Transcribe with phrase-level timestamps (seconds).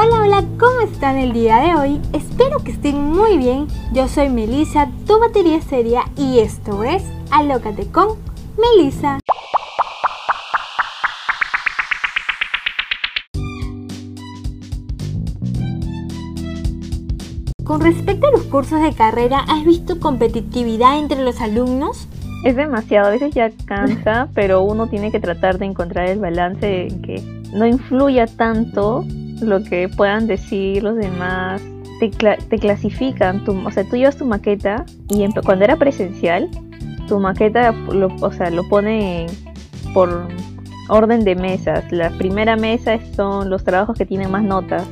[0.00, 2.00] Hola, hola, ¿cómo están el día de hoy?
[2.12, 3.66] Espero que estén muy bien.
[3.92, 8.10] Yo soy Melissa, tu batería seria, y esto es Alócate con
[8.56, 9.18] Melissa.
[17.64, 22.06] Con respecto a los cursos de carrera, ¿has visto competitividad entre los alumnos?
[22.44, 26.86] Es demasiado, a veces ya cansa, pero uno tiene que tratar de encontrar el balance
[26.86, 27.20] en que
[27.52, 29.04] no influya tanto
[29.40, 31.62] lo que puedan decir los demás.
[32.00, 36.48] Te, clasifican, tu, o sea, tú llevas tu maqueta y cuando era presencial,
[37.08, 39.26] tu maqueta lo, o sea, lo pone
[39.92, 40.28] por
[40.88, 41.90] orden de mesas.
[41.90, 44.86] La primera mesa son los trabajos que tienen más notas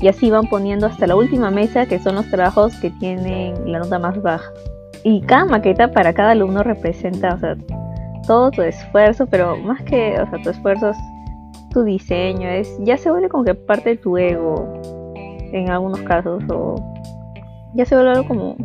[0.00, 3.78] y así van poniendo hasta la última mesa que son los trabajos que tienen la
[3.78, 4.50] nota más baja.
[5.04, 7.56] Y cada maqueta para cada alumno representa, o sea,
[8.26, 10.96] todo tu esfuerzo, pero más que, o sea, tu esfuerzo es
[11.72, 14.80] tu diseño, es ya se vuelve como que parte de tu ego
[15.52, 16.76] en algunos casos o
[17.74, 18.56] ya se vuelve algo como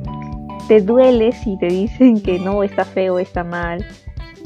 [0.68, 3.86] te duele si te dicen que no está feo, está mal.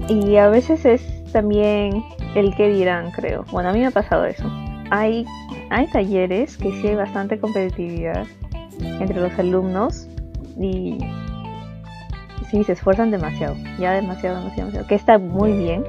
[0.07, 2.03] Y a veces es también
[2.35, 3.45] el que dirán, creo.
[3.51, 4.43] Bueno, a mí me ha pasado eso.
[4.91, 5.25] Hay,
[5.69, 8.25] hay talleres que sí hay bastante competitividad
[8.79, 10.07] entre los alumnos
[10.59, 10.97] y
[12.49, 15.83] sí se esfuerzan demasiado, ya demasiado, demasiado, demasiado, que está muy bien.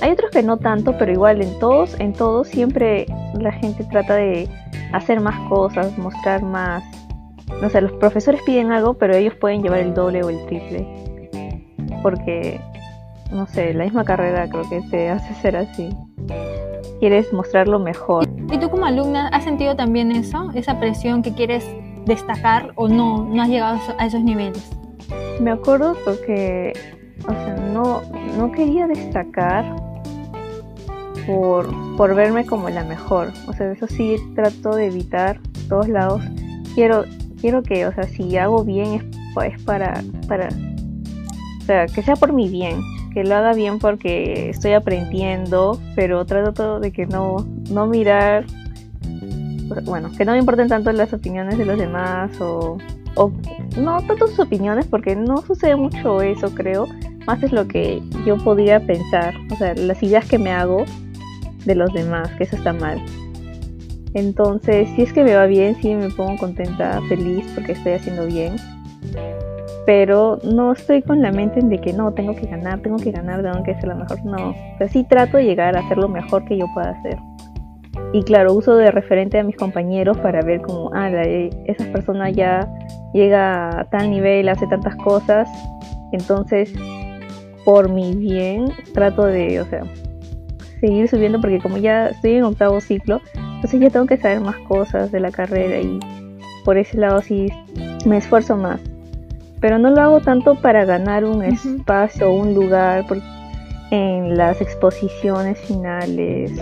[0.00, 3.06] Hay otros que no tanto, pero igual en todos, en todos siempre
[3.38, 4.48] la gente trata de
[4.92, 6.84] hacer más cosas, mostrar más.
[7.60, 10.86] No sé, los profesores piden algo, pero ellos pueden llevar el doble o el triple.
[12.02, 12.60] Porque,
[13.32, 15.88] no sé, la misma carrera creo que te hace ser así.
[17.00, 18.28] Quieres mostrarlo mejor.
[18.52, 20.50] ¿Y tú como alumna has sentido también eso?
[20.54, 21.64] Esa presión que quieres
[22.08, 24.70] destacar o no, no has llegado a esos niveles?
[25.40, 25.94] Me acuerdo
[26.26, 26.72] que,
[27.24, 28.02] o sea, no,
[28.36, 29.64] no quería destacar,
[31.28, 33.32] por, verme como la mejor.
[33.46, 36.22] O sea, eso sí trato de evitar todos lados.
[36.74, 37.04] Quiero,
[37.40, 39.04] quiero que, o sea, si hago bien es,
[39.34, 42.80] pues para, para, o sea, que sea por mi bien,
[43.12, 48.46] que lo haga bien porque estoy aprendiendo, pero trato de que no, no mirar,
[49.84, 52.78] bueno, que no me importen tanto las opiniones de los demás o,
[53.16, 53.32] o
[53.76, 56.86] no tanto sus opiniones porque no sucede mucho eso, creo.
[57.26, 60.86] Más es lo que yo podría pensar, o sea, las ideas que me hago
[61.64, 63.02] de los demás, que eso está mal.
[64.14, 68.26] Entonces, si es que me va bien, sí me pongo contenta, feliz porque estoy haciendo
[68.26, 68.56] bien.
[69.86, 73.42] Pero no estoy con la mente de que no, tengo que ganar, tengo que ganar,
[73.42, 74.24] tengo que ser la mejor.
[74.24, 77.16] No, o sí trato de llegar a hacer lo mejor que yo pueda hacer.
[78.12, 82.68] Y claro, uso de referente a mis compañeros para ver como, ah, esa persona ya
[83.12, 85.48] llega a tal nivel, hace tantas cosas.
[86.12, 86.72] Entonces,
[87.64, 89.82] por mi bien, trato de, o sea,
[90.80, 94.56] seguir subiendo porque como ya estoy en octavo ciclo, entonces ya tengo que saber más
[94.68, 95.98] cosas de la carrera y
[96.64, 97.48] por ese lado sí
[98.06, 98.80] me esfuerzo más.
[99.60, 103.04] Pero no lo hago tanto para ganar un espacio o un lugar
[103.90, 106.52] en las exposiciones finales.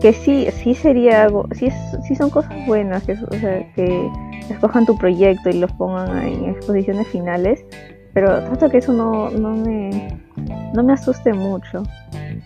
[0.00, 1.68] Que sí, sí sería algo, sí,
[2.06, 4.08] sí son cosas buenas, que, o sea, que
[4.48, 7.64] escojan tu proyecto y los pongan en exposiciones finales,
[8.14, 10.20] pero trato que eso no, no, me,
[10.72, 11.82] no me asuste mucho.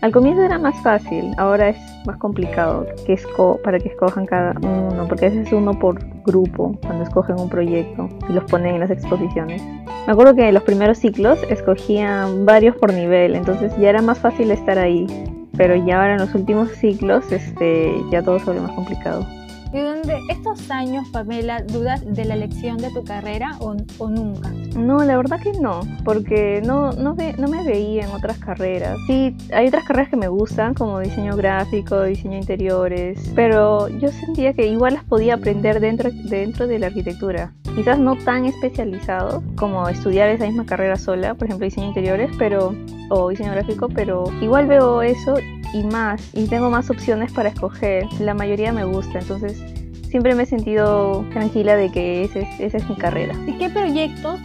[0.03, 4.53] Al comienzo era más fácil, ahora es más complicado que esco para que escojan cada
[4.59, 8.75] uno, porque a veces es uno por grupo cuando escogen un proyecto y los ponen
[8.75, 9.63] en las exposiciones.
[10.05, 14.19] Me acuerdo que en los primeros ciclos escogían varios por nivel, entonces ya era más
[14.19, 15.07] fácil estar ahí,
[15.55, 19.25] pero ya ahora en los últimos ciclos este, ya todo se vuelve más complicado.
[19.73, 23.73] ¿Y durante estos años, Pamela, dudas de la elección de tu carrera o,
[24.07, 24.51] nunca?
[24.77, 28.99] No, la verdad que no, porque no, no, no me veía en otras carreras.
[29.07, 34.53] Sí, hay otras carreras que me gustan, como diseño gráfico, diseño interiores, pero yo sentía
[34.53, 37.51] que igual las podía aprender dentro, dentro de la arquitectura.
[37.75, 42.75] Quizás no tan especializado como estudiar esa misma carrera sola, por ejemplo, diseño interiores, pero
[43.09, 45.35] o diseño gráfico, pero igual veo eso
[45.73, 48.05] y más, y tengo más opciones para escoger.
[48.19, 49.61] La mayoría me gusta, entonces
[50.09, 53.33] siempre me he sentido tranquila de que esa es, esa es mi carrera.
[53.47, 54.39] ¿Y qué proyectos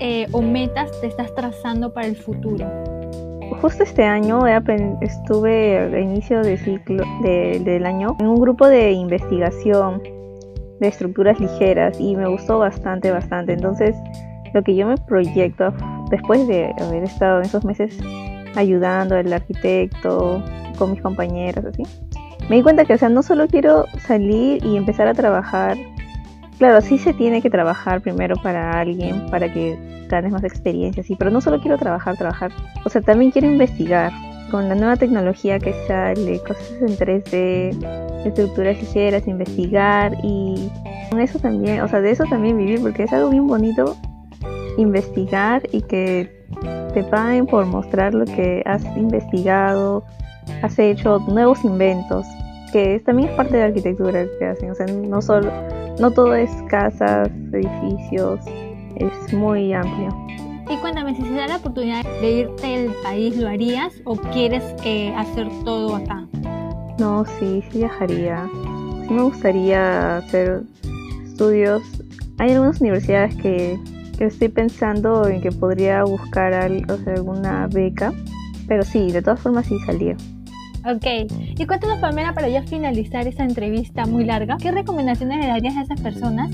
[0.00, 2.66] eh, o metas te estás trazando para el futuro?
[3.60, 4.46] Justo este año
[5.00, 10.02] estuve al inicio de ciclo, del año en un grupo de investigación
[10.80, 13.54] de estructuras ligeras y me gustó bastante, bastante.
[13.54, 13.96] Entonces,
[14.52, 15.72] lo que yo me proyecto
[16.10, 17.98] después de haber estado en esos meses
[18.54, 20.42] ayudando al arquitecto,
[20.74, 21.82] con mis compañeros, así,
[22.48, 25.76] me di cuenta que, o sea, no solo quiero salir y empezar a trabajar.
[26.58, 29.76] Claro, sí se tiene que trabajar primero para alguien, para que
[30.08, 32.52] ganes más experiencia, sí, pero no solo quiero trabajar, trabajar.
[32.84, 34.12] O sea, también quiero investigar
[34.50, 40.70] con la nueva tecnología que sale, cosas en 3D, estructuras hicieras, investigar y
[41.18, 43.96] eso también, o sea, de eso también vivir porque es algo bien bonito
[44.76, 46.44] investigar y que
[46.92, 50.04] te paguen por mostrar lo que has investigado,
[50.62, 52.26] has hecho nuevos inventos,
[52.72, 55.50] que también es parte de la arquitectura que hacen, o sea, no solo,
[55.98, 58.40] no todo es casas, edificios,
[58.96, 60.08] es muy amplio.
[60.70, 64.64] Y cuéntame, si se da la oportunidad de irte del país, ¿lo harías o quieres
[64.84, 66.26] eh, hacer todo acá?
[66.98, 68.48] No, sí, sí viajaría.
[69.06, 70.62] Sí me gustaría hacer
[71.24, 71.82] estudios.
[72.38, 73.78] Hay algunas universidades que,
[74.18, 78.12] estoy pensando en que podría buscar alguna beca,
[78.68, 80.16] pero sí, de todas formas sí salir.
[80.86, 81.06] Ok,
[81.58, 85.82] y cuéntanos Pamela para ya finalizar esta entrevista muy larga, ¿qué recomendaciones le darías a
[85.82, 86.50] esas personas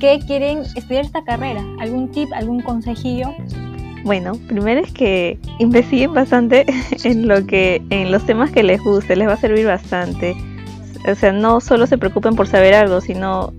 [0.00, 1.62] que quieren estudiar esta carrera?
[1.78, 3.32] ¿Algún tip, algún consejillo?
[4.02, 6.66] Bueno, primero es que investiguen bastante
[7.04, 10.34] en lo que, en los temas que les guste, les va a servir bastante.
[11.08, 13.52] O sea, no solo se preocupen por saber algo, sino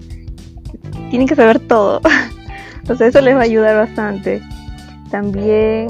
[1.10, 2.02] tienen que saber todo.
[2.90, 4.42] o sea, eso les va a ayudar bastante.
[5.10, 5.88] También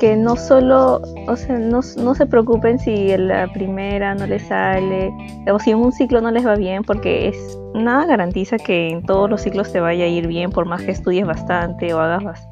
[0.00, 5.12] que no solo, o sea, no, no, se preocupen si la primera no les sale,
[5.52, 9.04] o si en un ciclo no les va bien, porque es nada garantiza que en
[9.04, 12.48] todos los ciclos te vaya a ir bien, por más que estudies bastante o hagas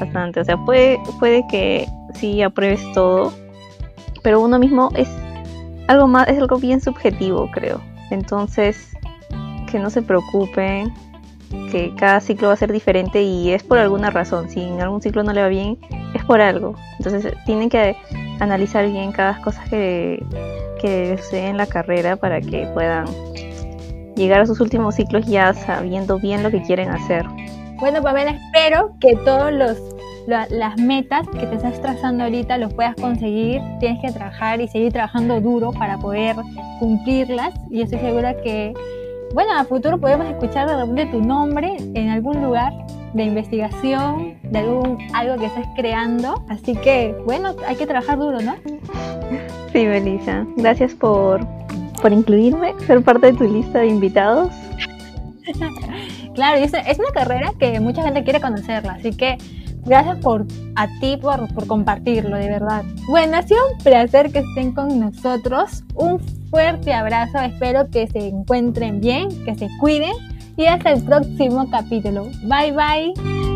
[0.00, 0.40] bastante.
[0.40, 3.30] O sea, puede, puede que sí apruebes todo,
[4.22, 5.10] pero uno mismo es
[5.88, 7.78] algo más, es algo bien subjetivo, creo.
[8.10, 8.96] Entonces,
[9.70, 10.94] que no se preocupen,
[11.70, 14.48] que cada ciclo va a ser diferente y es por alguna razón.
[14.48, 15.78] Si en algún ciclo no le va bien,
[16.26, 16.74] por algo.
[16.98, 17.96] Entonces tienen que
[18.40, 20.24] analizar bien cada cosa que,
[20.80, 23.06] que en la carrera para que puedan
[24.16, 27.24] llegar a sus últimos ciclos ya sabiendo bien lo que quieren hacer.
[27.78, 29.78] Bueno, Pamela, espero que todos los
[30.26, 33.60] las metas que te estás trazando ahorita los puedas conseguir.
[33.78, 36.34] Tienes que trabajar y seguir trabajando duro para poder
[36.80, 37.54] cumplirlas.
[37.70, 38.74] Y estoy segura que
[39.34, 42.72] bueno, a futuro podemos escuchar de tu nombre en algún lugar
[43.16, 46.44] de investigación, de algún algo que estés creando.
[46.48, 48.54] Así que, bueno, hay que trabajar duro, ¿no?
[49.72, 50.46] Sí, Melissa.
[50.56, 51.46] Gracias por,
[52.00, 54.52] por incluirme, ser parte de tu lista de invitados.
[56.34, 59.38] claro, es, es una carrera que mucha gente quiere conocerla, así que
[59.86, 62.84] Gracias por a ti por, por compartirlo, de verdad.
[63.08, 65.84] Bueno, ha sido un placer que estén con nosotros.
[65.94, 66.18] Un
[66.50, 67.38] fuerte abrazo.
[67.38, 70.12] Espero que se encuentren bien, que se cuiden
[70.56, 72.30] y hasta el próximo capítulo.
[72.42, 73.55] Bye bye.